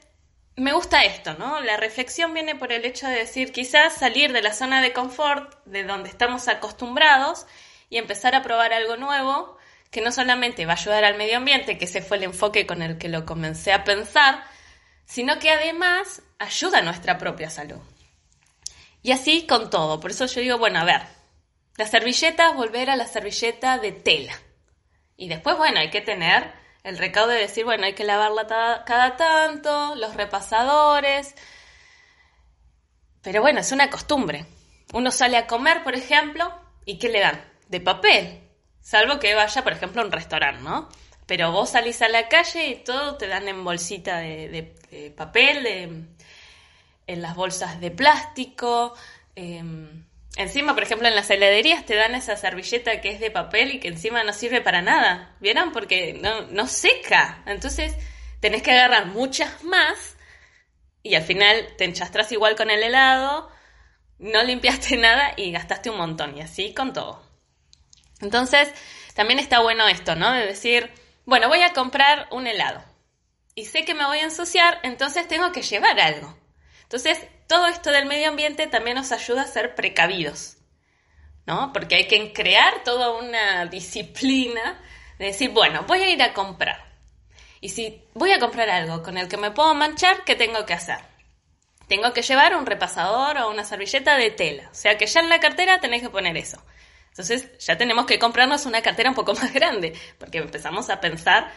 me 0.55 0.73
gusta 0.73 1.03
esto, 1.03 1.35
¿no? 1.35 1.61
La 1.61 1.77
reflexión 1.77 2.33
viene 2.33 2.55
por 2.55 2.71
el 2.71 2.85
hecho 2.85 3.07
de 3.07 3.15
decir, 3.15 3.51
quizás 3.51 3.93
salir 3.93 4.33
de 4.33 4.41
la 4.41 4.53
zona 4.53 4.81
de 4.81 4.93
confort, 4.93 5.63
de 5.65 5.83
donde 5.83 6.09
estamos 6.09 6.47
acostumbrados, 6.47 7.45
y 7.89 7.97
empezar 7.97 8.35
a 8.35 8.43
probar 8.43 8.73
algo 8.73 8.97
nuevo 8.97 9.57
que 9.91 10.01
no 10.01 10.11
solamente 10.11 10.65
va 10.65 10.73
a 10.73 10.75
ayudar 10.75 11.03
al 11.03 11.17
medio 11.17 11.37
ambiente, 11.37 11.77
que 11.77 11.85
ese 11.85 12.01
fue 12.01 12.17
el 12.17 12.23
enfoque 12.23 12.67
con 12.67 12.81
el 12.81 12.97
que 12.97 13.09
lo 13.09 13.25
comencé 13.25 13.73
a 13.73 13.83
pensar, 13.83 14.43
sino 15.05 15.39
que 15.39 15.49
además 15.49 16.21
ayuda 16.37 16.79
a 16.79 16.83
nuestra 16.83 17.17
propia 17.17 17.49
salud. 17.49 17.79
Y 19.01 19.11
así 19.11 19.47
con 19.47 19.69
todo. 19.69 19.99
Por 19.99 20.11
eso 20.11 20.25
yo 20.27 20.41
digo, 20.41 20.57
bueno, 20.57 20.79
a 20.79 20.83
ver, 20.83 21.01
la 21.77 21.87
servilleta, 21.87 22.51
volver 22.51 22.89
a 22.89 22.95
la 22.95 23.07
servilleta 23.07 23.79
de 23.79 23.93
tela. 23.93 24.33
Y 25.17 25.29
después, 25.29 25.57
bueno, 25.57 25.79
hay 25.79 25.89
que 25.89 26.01
tener 26.01 26.53
el 26.83 26.97
recaudo 26.97 27.29
de 27.29 27.39
decir, 27.39 27.65
bueno, 27.65 27.85
hay 27.85 27.93
que 27.93 28.03
lavarla 28.03 28.47
cada 28.85 29.17
tanto, 29.17 29.95
los 29.95 30.15
repasadores. 30.15 31.35
Pero 33.21 33.41
bueno, 33.41 33.59
es 33.59 33.71
una 33.71 33.89
costumbre. 33.89 34.45
Uno 34.93 35.11
sale 35.11 35.37
a 35.37 35.47
comer, 35.47 35.83
por 35.83 35.95
ejemplo, 35.95 36.51
¿y 36.85 36.97
qué 36.97 37.09
le 37.09 37.19
dan? 37.19 37.43
De 37.67 37.81
papel. 37.81 38.41
Salvo 38.81 39.19
que 39.19 39.35
vaya, 39.35 39.63
por 39.63 39.73
ejemplo, 39.73 40.01
a 40.01 40.05
un 40.05 40.11
restaurante, 40.11 40.63
¿no? 40.63 40.89
Pero 41.25 41.51
vos 41.51 41.69
salís 41.71 42.01
a 42.01 42.09
la 42.09 42.27
calle 42.27 42.67
y 42.67 42.75
todo 42.83 43.17
te 43.17 43.27
dan 43.27 43.47
en 43.47 43.63
bolsita 43.63 44.17
de, 44.17 45.13
papel, 45.15 45.67
en 47.05 47.21
las 47.21 47.35
bolsas 47.35 47.79
de 47.79 47.91
plástico. 47.91 48.95
Em, 49.35 50.05
encima, 50.35 50.73
por 50.73 50.83
ejemplo, 50.83 51.07
en 51.07 51.15
las 51.15 51.29
heladerías 51.29 51.85
te 51.85 51.95
dan 51.95 52.15
esa 52.15 52.35
servilleta 52.35 53.01
que 53.01 53.09
es 53.11 53.19
de 53.19 53.31
papel 53.31 53.73
y 53.73 53.79
que 53.79 53.87
encima 53.87 54.23
no 54.23 54.33
sirve 54.33 54.61
para 54.61 54.81
nada. 54.81 55.35
¿Vieron? 55.39 55.71
Porque 55.71 56.13
no, 56.13 56.67
seca. 56.67 57.43
Entonces 57.45 57.95
tenés 58.39 58.63
que 58.63 58.71
agarrar 58.71 59.07
muchas 59.07 59.63
más 59.63 60.15
y 61.03 61.15
al 61.15 61.23
final 61.23 61.75
te 61.77 61.85
enchastras 61.85 62.31
igual 62.31 62.55
con 62.55 62.69
el 62.69 62.83
helado, 62.83 63.49
no 64.17 64.43
limpiaste 64.43 64.97
nada 64.97 65.33
y 65.37 65.51
gastaste 65.51 65.89
un 65.89 65.97
montón. 65.97 66.37
Y 66.37 66.41
así 66.41 66.73
con 66.73 66.93
todo. 66.93 67.23
Entonces, 68.21 68.69
también 69.15 69.39
está 69.39 69.59
bueno 69.61 69.87
esto, 69.87 70.15
¿no? 70.15 70.31
De 70.33 70.45
decir, 70.45 70.91
bueno, 71.25 71.47
voy 71.47 71.61
a 71.61 71.73
comprar 71.73 72.27
un 72.31 72.47
helado 72.47 72.83
y 73.59 73.65
sé 73.65 73.83
que 73.83 73.93
me 73.93 74.05
voy 74.05 74.19
a 74.19 74.23
ensuciar, 74.23 74.79
entonces 74.83 75.27
tengo 75.27 75.51
que 75.51 75.61
llevar 75.61 75.99
algo. 75.99 76.37
Entonces, 76.83 77.19
todo 77.49 77.65
esto 77.65 77.89
del 77.89 78.05
medio 78.05 78.29
ambiente 78.29 78.67
también 78.67 78.95
nos 78.95 79.11
ayuda 79.11 79.41
a 79.41 79.47
ser 79.47 79.73
precavidos, 79.73 80.57
¿no? 81.47 81.73
Porque 81.73 81.95
hay 81.95 82.07
que 82.07 82.31
crear 82.31 82.83
toda 82.83 83.11
una 83.17 83.65
disciplina 83.65 84.79
de 85.17 85.25
decir, 85.25 85.49
bueno, 85.49 85.83
voy 85.87 85.99
a 86.03 86.09
ir 86.11 86.21
a 86.21 86.31
comprar. 86.31 86.85
Y 87.59 87.69
si 87.69 88.03
voy 88.13 88.31
a 88.33 88.39
comprar 88.39 88.69
algo 88.69 89.01
con 89.01 89.17
el 89.17 89.27
que 89.27 89.37
me 89.37 89.49
puedo 89.49 89.73
manchar, 89.73 90.23
¿qué 90.25 90.35
tengo 90.35 90.63
que 90.67 90.75
hacer? 90.75 90.99
Tengo 91.87 92.13
que 92.13 92.21
llevar 92.21 92.55
un 92.55 92.67
repasador 92.67 93.39
o 93.39 93.49
una 93.49 93.65
servilleta 93.65 94.15
de 94.15 94.29
tela. 94.29 94.69
O 94.71 94.75
sea 94.75 94.95
que 94.99 95.07
ya 95.07 95.19
en 95.19 95.29
la 95.29 95.39
cartera 95.39 95.79
tenéis 95.79 96.03
que 96.03 96.11
poner 96.11 96.37
eso. 96.37 96.63
Entonces 97.09 97.57
ya 97.57 97.79
tenemos 97.79 98.05
que 98.05 98.19
comprarnos 98.19 98.67
una 98.67 98.83
cartera 98.83 99.09
un 99.09 99.15
poco 99.15 99.33
más 99.33 99.51
grande, 99.51 99.93
porque 100.19 100.37
empezamos 100.37 100.91
a 100.91 101.01
pensar 101.01 101.51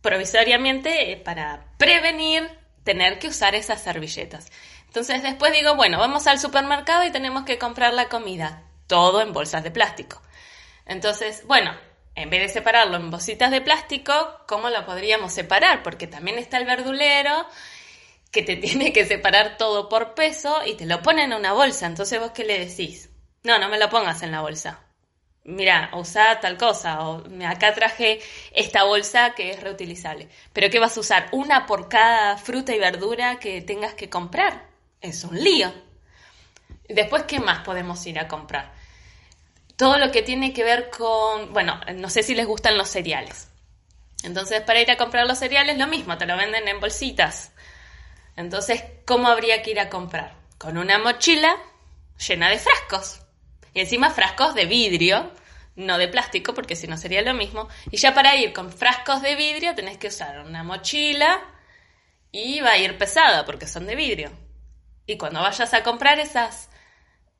provisoriamente 0.00 1.12
eh, 1.12 1.16
para 1.18 1.66
prevenir 1.76 2.63
tener 2.84 3.18
que 3.18 3.28
usar 3.28 3.54
esas 3.54 3.82
servilletas. 3.82 4.50
Entonces 4.86 5.22
después 5.22 5.52
digo, 5.52 5.74
bueno, 5.74 5.98
vamos 5.98 6.26
al 6.26 6.38
supermercado 6.38 7.04
y 7.04 7.10
tenemos 7.10 7.44
que 7.44 7.58
comprar 7.58 7.92
la 7.94 8.08
comida, 8.08 8.62
todo 8.86 9.20
en 9.20 9.32
bolsas 9.32 9.64
de 9.64 9.70
plástico. 9.70 10.22
Entonces, 10.86 11.44
bueno, 11.46 11.74
en 12.14 12.30
vez 12.30 12.42
de 12.42 12.48
separarlo 12.48 12.96
en 12.96 13.10
bolsitas 13.10 13.50
de 13.50 13.60
plástico, 13.60 14.12
¿cómo 14.46 14.70
lo 14.70 14.86
podríamos 14.86 15.32
separar? 15.32 15.82
Porque 15.82 16.06
también 16.06 16.38
está 16.38 16.58
el 16.58 16.66
verdulero 16.66 17.46
que 18.30 18.42
te 18.42 18.56
tiene 18.56 18.92
que 18.92 19.06
separar 19.06 19.56
todo 19.56 19.88
por 19.88 20.14
peso 20.14 20.60
y 20.64 20.74
te 20.74 20.86
lo 20.86 21.02
pone 21.02 21.24
en 21.24 21.32
una 21.32 21.52
bolsa. 21.52 21.86
Entonces 21.86 22.20
vos 22.20 22.30
qué 22.32 22.44
le 22.44 22.64
decís? 22.64 23.10
No, 23.42 23.58
no 23.58 23.68
me 23.68 23.78
lo 23.78 23.90
pongas 23.90 24.22
en 24.22 24.30
la 24.30 24.42
bolsa. 24.42 24.83
Mira, 25.44 25.90
usa 25.92 26.40
tal 26.40 26.56
cosa, 26.56 27.06
o 27.06 27.22
acá 27.46 27.74
traje 27.74 28.20
esta 28.52 28.84
bolsa 28.84 29.34
que 29.34 29.50
es 29.50 29.60
reutilizable. 29.60 30.28
Pero 30.52 30.70
¿qué 30.70 30.78
vas 30.78 30.96
a 30.96 31.00
usar? 31.00 31.28
Una 31.32 31.66
por 31.66 31.88
cada 31.88 32.38
fruta 32.38 32.74
y 32.74 32.78
verdura 32.78 33.38
que 33.38 33.60
tengas 33.60 33.94
que 33.94 34.08
comprar. 34.08 34.68
Es 35.00 35.22
un 35.24 35.38
lío. 35.42 35.72
Después, 36.88 37.24
¿qué 37.24 37.40
más 37.40 37.60
podemos 37.60 38.04
ir 38.06 38.18
a 38.18 38.26
comprar? 38.28 38.72
todo 39.76 39.98
lo 39.98 40.10
que 40.12 40.22
tiene 40.22 40.52
que 40.52 40.64
ver 40.64 40.90
con, 40.90 41.52
bueno, 41.52 41.80
no 41.96 42.08
sé 42.08 42.22
si 42.22 42.34
les 42.34 42.46
gustan 42.46 42.78
los 42.78 42.88
cereales. 42.88 43.48
Entonces, 44.22 44.62
para 44.62 44.80
ir 44.80 44.90
a 44.90 44.96
comprar 44.96 45.26
los 45.26 45.38
cereales, 45.38 45.78
lo 45.78 45.86
mismo, 45.86 46.16
te 46.16 46.26
lo 46.26 46.36
venden 46.36 46.66
en 46.68 46.80
bolsitas. 46.80 47.52
Entonces, 48.36 48.82
¿cómo 49.04 49.28
habría 49.28 49.62
que 49.62 49.72
ir 49.72 49.80
a 49.80 49.90
comprar? 49.90 50.34
Con 50.58 50.78
una 50.78 50.98
mochila 50.98 51.56
llena 52.26 52.48
de 52.48 52.58
frascos. 52.58 53.20
Y 53.74 53.80
encima 53.80 54.10
frascos 54.10 54.54
de 54.54 54.64
vidrio, 54.64 55.30
no 55.76 55.98
de 55.98 56.08
plástico, 56.08 56.54
porque 56.54 56.76
si 56.76 56.86
no 56.86 56.96
sería 56.96 57.22
lo 57.22 57.34
mismo. 57.34 57.68
Y 57.90 57.96
ya 57.98 58.14
para 58.14 58.36
ir 58.36 58.52
con 58.52 58.72
frascos 58.72 59.20
de 59.20 59.34
vidrio 59.34 59.74
tenés 59.74 59.98
que 59.98 60.08
usar 60.08 60.40
una 60.40 60.62
mochila 60.62 61.42
y 62.32 62.60
va 62.60 62.70
a 62.70 62.78
ir 62.78 62.96
pesada, 62.96 63.44
porque 63.44 63.66
son 63.66 63.86
de 63.86 63.96
vidrio. 63.96 64.30
Y 65.06 65.18
cuando 65.18 65.42
vayas 65.42 65.74
a 65.74 65.82
comprar 65.82 66.18
esas 66.18 66.70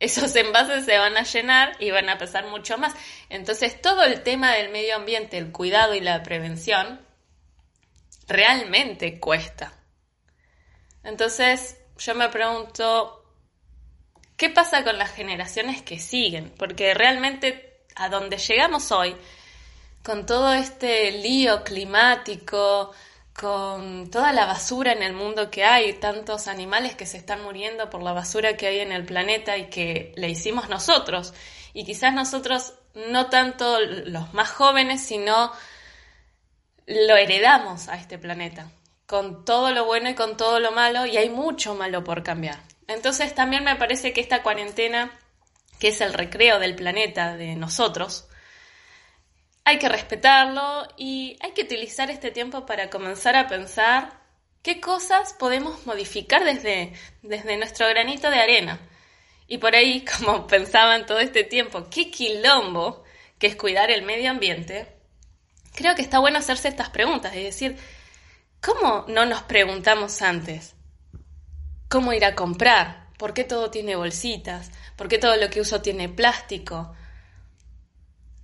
esos 0.00 0.34
envases 0.36 0.84
se 0.84 0.98
van 0.98 1.16
a 1.16 1.22
llenar 1.22 1.76
y 1.78 1.90
van 1.90 2.08
a 2.08 2.18
pesar 2.18 2.46
mucho 2.46 2.78
más. 2.78 2.94
Entonces, 3.28 3.80
todo 3.80 4.02
el 4.04 4.22
tema 4.22 4.52
del 4.52 4.70
medio 4.70 4.96
ambiente, 4.96 5.38
el 5.38 5.52
cuidado 5.52 5.94
y 5.94 6.00
la 6.00 6.22
prevención, 6.22 7.00
realmente 8.28 9.18
cuesta. 9.18 9.72
Entonces, 11.02 11.78
yo 11.98 12.14
me 12.14 12.28
pregunto, 12.28 13.23
¿qué 14.36 14.50
pasa 14.50 14.84
con 14.84 14.98
las 14.98 15.12
generaciones 15.12 15.82
que 15.82 15.98
siguen? 15.98 16.52
Porque 16.56 16.94
realmente 16.94 17.80
a 17.96 18.08
donde 18.08 18.38
llegamos 18.38 18.90
hoy, 18.92 19.14
con 20.02 20.26
todo 20.26 20.52
este 20.52 21.12
lío 21.12 21.64
climático, 21.64 22.92
con 23.38 24.10
toda 24.10 24.32
la 24.32 24.46
basura 24.46 24.92
en 24.92 25.02
el 25.02 25.12
mundo 25.12 25.50
que 25.50 25.64
hay, 25.64 25.94
tantos 25.94 26.46
animales 26.46 26.94
que 26.94 27.06
se 27.06 27.16
están 27.16 27.42
muriendo 27.42 27.90
por 27.90 28.02
la 28.02 28.12
basura 28.12 28.56
que 28.56 28.66
hay 28.66 28.80
en 28.80 28.92
el 28.92 29.04
planeta 29.04 29.56
y 29.56 29.70
que 29.70 30.12
le 30.16 30.28
hicimos 30.28 30.68
nosotros. 30.68 31.34
Y 31.72 31.84
quizás 31.84 32.14
nosotros, 32.14 32.74
no 32.94 33.30
tanto 33.30 33.80
los 33.80 34.32
más 34.34 34.50
jóvenes, 34.50 35.02
sino 35.02 35.52
lo 36.86 37.16
heredamos 37.16 37.88
a 37.88 37.96
este 37.96 38.18
planeta, 38.18 38.70
con 39.06 39.44
todo 39.44 39.72
lo 39.72 39.84
bueno 39.84 40.10
y 40.10 40.14
con 40.14 40.36
todo 40.36 40.60
lo 40.60 40.70
malo, 40.72 41.06
y 41.06 41.16
hay 41.16 41.30
mucho 41.30 41.74
malo 41.74 42.04
por 42.04 42.22
cambiar. 42.22 42.73
Entonces 42.86 43.34
también 43.34 43.64
me 43.64 43.76
parece 43.76 44.12
que 44.12 44.20
esta 44.20 44.42
cuarentena, 44.42 45.18
que 45.78 45.88
es 45.88 46.00
el 46.00 46.12
recreo 46.12 46.58
del 46.58 46.74
planeta 46.74 47.36
de 47.36 47.56
nosotros, 47.56 48.28
hay 49.64 49.78
que 49.78 49.88
respetarlo 49.88 50.86
y 50.96 51.38
hay 51.40 51.52
que 51.52 51.62
utilizar 51.62 52.10
este 52.10 52.30
tiempo 52.30 52.66
para 52.66 52.90
comenzar 52.90 53.34
a 53.36 53.48
pensar 53.48 54.20
qué 54.62 54.80
cosas 54.80 55.32
podemos 55.34 55.86
modificar 55.86 56.44
desde, 56.44 56.92
desde 57.22 57.56
nuestro 57.56 57.88
granito 57.88 58.30
de 58.30 58.38
arena. 58.38 58.80
Y 59.46 59.58
por 59.58 59.74
ahí, 59.74 60.04
como 60.18 60.46
pensaba 60.46 60.96
en 60.96 61.06
todo 61.06 61.20
este 61.20 61.44
tiempo, 61.44 61.88
qué 61.90 62.10
quilombo 62.10 63.04
que 63.38 63.46
es 63.46 63.56
cuidar 63.56 63.90
el 63.90 64.02
medio 64.02 64.30
ambiente, 64.30 64.94
creo 65.74 65.94
que 65.94 66.02
está 66.02 66.18
bueno 66.18 66.38
hacerse 66.38 66.68
estas 66.68 66.90
preguntas, 66.90 67.34
es 67.34 67.42
decir, 67.42 67.76
¿cómo 68.60 69.04
no 69.08 69.26
nos 69.26 69.42
preguntamos 69.42 70.22
antes? 70.22 70.74
¿Cómo 71.88 72.12
ir 72.12 72.24
a 72.24 72.34
comprar? 72.34 73.08
¿Por 73.18 73.34
qué 73.34 73.44
todo 73.44 73.70
tiene 73.70 73.96
bolsitas? 73.96 74.70
¿Por 74.96 75.08
qué 75.08 75.18
todo 75.18 75.36
lo 75.36 75.50
que 75.50 75.60
uso 75.60 75.80
tiene 75.80 76.08
plástico? 76.08 76.94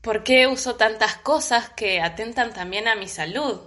¿Por 0.00 0.24
qué 0.24 0.46
uso 0.46 0.76
tantas 0.76 1.16
cosas 1.16 1.70
que 1.70 2.00
atentan 2.00 2.53
también 2.53 2.88
a 2.88 2.94
mi 2.94 3.09
salud? 3.09 3.61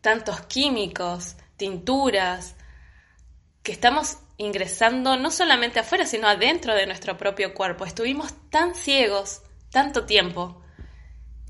Tantos 0.00 0.40
químicos, 0.42 1.36
tinturas, 1.56 2.56
que 3.62 3.72
estamos 3.72 4.18
ingresando 4.38 5.16
no 5.16 5.30
solamente 5.30 5.80
afuera, 5.80 6.06
sino 6.06 6.26
adentro 6.26 6.74
de 6.74 6.86
nuestro 6.86 7.18
propio 7.18 7.52
cuerpo. 7.52 7.84
Estuvimos 7.84 8.32
tan 8.48 8.74
ciegos 8.74 9.42
tanto 9.70 10.06
tiempo 10.06 10.62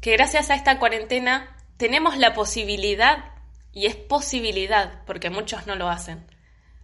que 0.01 0.12
gracias 0.12 0.51
a 0.51 0.55
esta 0.55 0.79
cuarentena 0.79 1.57
tenemos 1.77 2.16
la 2.16 2.35
posibilidad, 2.35 3.33
y 3.73 3.87
es 3.87 3.94
posibilidad, 3.94 5.05
porque 5.07 5.31
muchos 5.31 5.66
no 5.66 5.77
lo 5.77 5.88
hacen, 5.88 6.27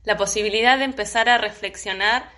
la 0.06 0.16
posibilidad 0.16 0.78
de 0.78 0.84
empezar 0.84 1.28
a 1.28 1.36
reflexionar 1.36 2.30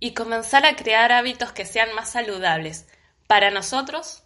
y 0.00 0.12
comenzar 0.12 0.66
a 0.66 0.74
crear 0.74 1.12
hábitos 1.12 1.52
que 1.52 1.64
sean 1.64 1.94
más 1.94 2.10
saludables, 2.10 2.88
para 3.28 3.50
nosotros, 3.50 4.24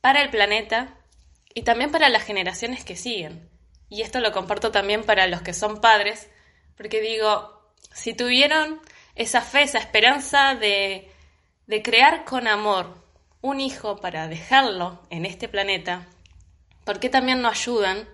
para 0.00 0.20
el 0.22 0.30
planeta 0.30 0.96
y 1.54 1.62
también 1.62 1.92
para 1.92 2.08
las 2.08 2.24
generaciones 2.24 2.84
que 2.84 2.96
siguen. 2.96 3.48
Y 3.88 4.02
esto 4.02 4.18
lo 4.18 4.32
comparto 4.32 4.72
también 4.72 5.04
para 5.04 5.28
los 5.28 5.40
que 5.40 5.54
son 5.54 5.80
padres, 5.80 6.28
porque 6.76 7.00
digo, 7.00 7.72
si 7.92 8.12
tuvieron 8.12 8.80
esa 9.14 9.40
fe, 9.40 9.62
esa 9.62 9.78
esperanza 9.78 10.56
de, 10.56 11.12
de 11.68 11.82
crear 11.82 12.24
con 12.24 12.48
amor 12.48 13.04
un 13.40 13.60
hijo 13.60 14.00
para 14.00 14.26
dejarlo 14.26 15.00
en 15.10 15.24
este 15.24 15.48
planeta, 15.48 16.08
¿por 16.84 16.98
qué 16.98 17.08
también 17.08 17.40
no 17.40 17.48
ayudan 17.48 18.08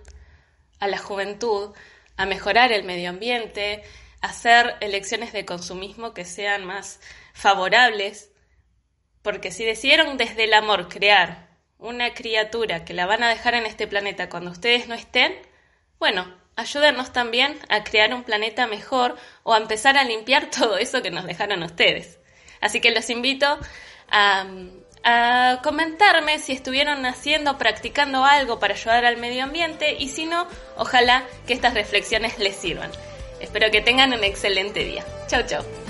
a 0.79 0.87
la 0.87 0.99
juventud 0.99 1.73
a 2.17 2.25
mejorar 2.25 2.71
el 2.71 2.83
medio 2.83 3.09
ambiente, 3.09 3.83
a 4.21 4.27
hacer 4.27 4.75
elecciones 4.81 5.33
de 5.33 5.45
consumismo 5.45 6.13
que 6.13 6.25
sean 6.25 6.65
más 6.65 6.99
favorables 7.33 8.31
porque 9.25 9.51
si 9.51 9.65
decidieron 9.65 10.17
desde 10.17 10.43
el 10.43 10.53
amor 10.53 10.87
crear 10.87 11.49
una 11.79 12.13
criatura 12.13 12.85
que 12.85 12.93
la 12.93 13.07
van 13.07 13.23
a 13.23 13.29
dejar 13.29 13.55
en 13.55 13.65
este 13.65 13.87
planeta 13.87 14.29
cuando 14.29 14.51
ustedes 14.51 14.87
no 14.87 14.93
estén, 14.93 15.33
bueno, 15.97 16.31
ayúdenos 16.55 17.11
también 17.11 17.57
a 17.67 17.83
crear 17.83 18.13
un 18.13 18.23
planeta 18.23 18.67
mejor 18.67 19.15
o 19.41 19.55
a 19.55 19.57
empezar 19.57 19.97
a 19.97 20.03
limpiar 20.03 20.49
todo 20.55 20.77
eso 20.77 21.01
que 21.01 21.09
nos 21.09 21.25
dejaron 21.25 21.63
ustedes. 21.63 22.19
Así 22.61 22.79
que 22.81 22.91
los 22.91 23.09
invito 23.09 23.59
a, 24.09 24.45
a 25.05 25.59
comentarme 25.63 26.39
si 26.39 26.51
estuvieron 26.51 27.05
haciendo, 27.05 27.57
practicando 27.57 28.25
algo 28.25 28.59
para 28.59 28.73
ayudar 28.73 29.05
al 29.05 29.17
medio 29.17 29.43
ambiente 29.43 29.95
y 29.97 30.09
si 30.09 30.25
no, 30.25 30.47
ojalá 30.75 31.23
que 31.45 31.53
estas 31.53 31.75
reflexiones 31.75 32.39
les 32.39 32.55
sirvan. 32.55 32.91
Espero 33.39 33.69
que 33.71 33.81
tengan 33.81 34.13
un 34.13 34.23
excelente 34.23 34.83
día. 34.83 35.05
Chau, 35.27 35.43
chau. 35.45 35.84